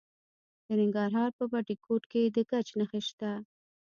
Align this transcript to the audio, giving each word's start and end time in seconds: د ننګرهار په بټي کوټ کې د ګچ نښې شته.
د 0.67 0.69
ننګرهار 0.79 1.29
په 1.37 1.43
بټي 1.51 1.75
کوټ 1.85 2.03
کې 2.11 2.21
د 2.35 2.37
ګچ 2.49 2.67
نښې 2.79 3.01
شته. 3.07 3.31